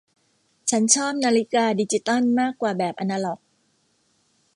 [0.69, 3.39] ฉันชอบนาฬิกาดิจิตัลมากกว่าแบบอนาล็อก